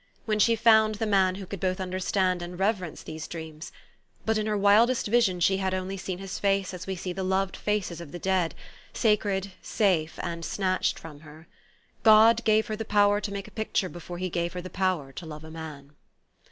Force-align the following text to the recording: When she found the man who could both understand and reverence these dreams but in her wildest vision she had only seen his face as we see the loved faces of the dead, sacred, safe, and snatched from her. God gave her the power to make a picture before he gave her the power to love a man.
When 0.25 0.39
she 0.39 0.55
found 0.55 0.95
the 0.95 1.05
man 1.05 1.35
who 1.35 1.45
could 1.45 1.59
both 1.59 1.79
understand 1.79 2.41
and 2.41 2.57
reverence 2.57 3.03
these 3.03 3.27
dreams 3.27 3.71
but 4.25 4.35
in 4.39 4.47
her 4.47 4.57
wildest 4.57 5.05
vision 5.05 5.39
she 5.39 5.57
had 5.57 5.75
only 5.75 5.95
seen 5.95 6.17
his 6.17 6.39
face 6.39 6.73
as 6.73 6.87
we 6.87 6.95
see 6.95 7.13
the 7.13 7.21
loved 7.23 7.55
faces 7.55 8.01
of 8.01 8.11
the 8.11 8.17
dead, 8.17 8.55
sacred, 8.93 9.51
safe, 9.61 10.17
and 10.23 10.43
snatched 10.43 10.97
from 10.97 11.19
her. 11.19 11.45
God 12.01 12.43
gave 12.45 12.65
her 12.65 12.75
the 12.75 12.83
power 12.83 13.21
to 13.21 13.31
make 13.31 13.47
a 13.47 13.51
picture 13.51 13.89
before 13.89 14.17
he 14.17 14.29
gave 14.31 14.53
her 14.53 14.61
the 14.61 14.71
power 14.71 15.11
to 15.11 15.25
love 15.27 15.43
a 15.43 15.51
man. 15.51 15.91